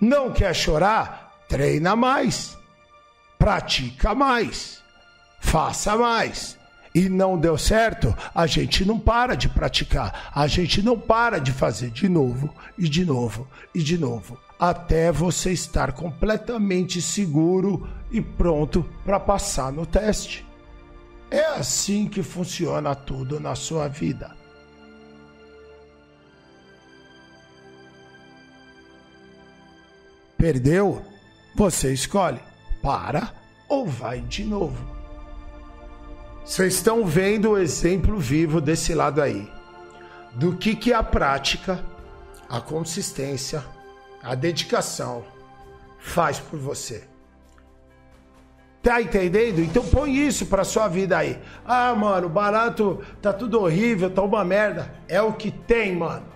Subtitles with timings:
[0.00, 1.44] Não quer chorar?
[1.48, 2.56] Treina mais.
[3.38, 4.82] Pratica mais.
[5.40, 6.58] Faça mais.
[6.94, 11.52] E não deu certo, a gente não para de praticar, a gente não para de
[11.52, 18.20] fazer de novo e de novo e de novo, até você estar completamente seguro e
[18.20, 20.46] pronto para passar no teste.
[21.30, 24.34] É assim que funciona tudo na sua vida.
[30.38, 31.02] Perdeu?
[31.56, 32.38] Você escolhe.
[32.80, 33.32] Para
[33.68, 34.78] ou vai de novo.
[36.44, 39.50] Vocês estão vendo o exemplo vivo desse lado aí.
[40.34, 41.84] Do que, que a prática,
[42.48, 43.64] a consistência,
[44.22, 45.24] a dedicação
[45.98, 47.02] faz por você.
[48.80, 49.60] Tá entendendo?
[49.60, 51.38] Então põe isso pra sua vida aí.
[51.66, 54.94] Ah, mano, barato tá tudo horrível, tá uma merda.
[55.08, 56.26] É o que tem, mano.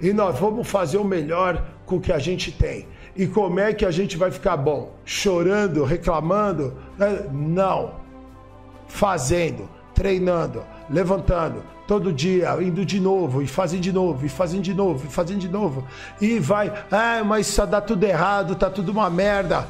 [0.00, 2.88] E nós vamos fazer o melhor com o que a gente tem.
[3.16, 4.92] E como é que a gente vai ficar bom?
[5.04, 6.74] Chorando, reclamando?
[7.32, 7.92] Não.
[8.88, 14.74] Fazendo, treinando, levantando, todo dia, indo de novo, e fazendo de novo, e fazendo de
[14.74, 15.86] novo, e fazendo de novo.
[16.20, 19.66] E vai, ah, mas isso dá tudo errado, tá tudo uma merda.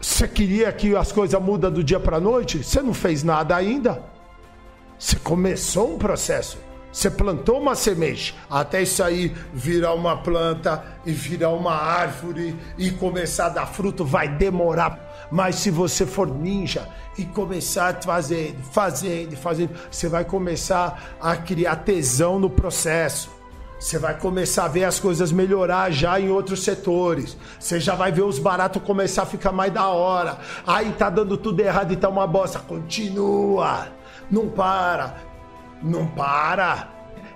[0.00, 2.64] Você queria que as coisas mudam do dia para noite?
[2.64, 4.02] Você não fez nada ainda.
[4.98, 6.58] Você começou um processo.
[6.92, 12.90] Você plantou uma semente, até isso aí virar uma planta e virar uma árvore e
[12.90, 15.28] começar a dar fruto, vai demorar.
[15.30, 21.76] Mas se você for ninja e começar fazendo, fazendo, fazendo, você vai começar a criar
[21.76, 23.30] tesão no processo.
[23.80, 27.36] Você vai começar a ver as coisas melhorar já em outros setores.
[27.58, 30.38] Você já vai ver os baratos começar a ficar mais da hora.
[30.66, 32.60] Aí tá dando tudo errado e tá uma bosta.
[32.60, 33.88] Continua.
[34.30, 35.31] Não para
[35.82, 36.88] não para.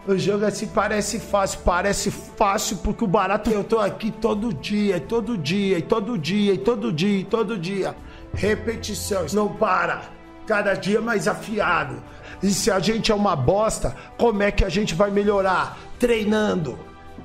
[0.07, 5.01] O jogo assim parece fácil, parece fácil porque o barato eu tô aqui todo dia,
[5.01, 7.97] todo dia, todo dia, todo dia, todo dia.
[8.33, 10.03] Repetição, não para.
[10.47, 12.01] Cada dia mais afiado.
[12.41, 15.77] E se a gente é uma bosta, como é que a gente vai melhorar?
[15.99, 16.79] Treinando.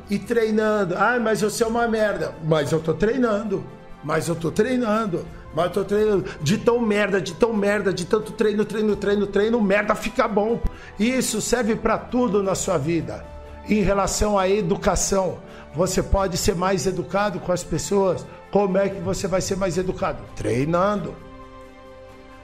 [0.10, 0.96] E treinando.
[0.98, 2.34] Ah, mas você é uma merda.
[2.44, 3.64] Mas eu tô treinando.
[4.04, 5.26] Mas eu tô treinando.
[5.54, 9.28] Mas eu tô treinando de tão merda, de tão merda, de tanto treino, treino, treino,
[9.28, 10.60] treino, merda fica bom.
[11.00, 13.26] Isso serve para tudo na sua vida.
[13.68, 15.40] Em relação à educação,
[15.76, 18.26] você pode ser mais educado com as pessoas.
[18.50, 20.20] Como é que você vai ser mais educado?
[20.36, 21.14] Treinando.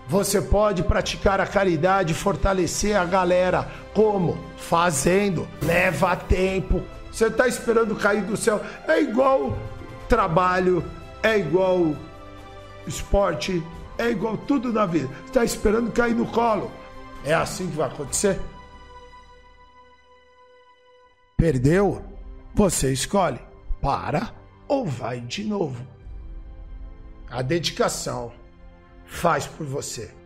[0.10, 3.68] Você pode praticar a caridade, fortalecer a galera.
[3.94, 4.38] Como?
[4.58, 5.48] Fazendo.
[5.62, 6.82] Leva tempo.
[7.12, 8.62] Você está esperando cair do céu.
[8.88, 9.58] É igual
[10.08, 10.82] trabalho,
[11.24, 11.96] é igual
[12.86, 13.64] esporte,
[13.98, 15.10] é igual tudo na vida.
[15.26, 16.72] Está esperando cair no colo.
[17.26, 18.40] É assim que vai acontecer.
[21.36, 22.04] Perdeu?
[22.54, 23.40] Você escolhe.
[23.82, 24.34] Para
[24.68, 25.86] ou vai de novo.
[27.30, 28.32] A dedicação
[29.06, 30.17] faz por você.